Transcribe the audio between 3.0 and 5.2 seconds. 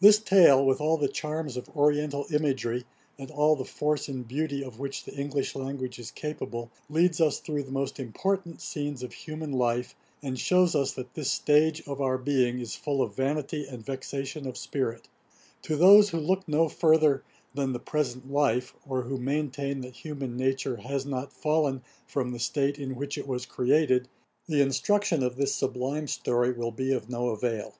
and all the force and beauty of which the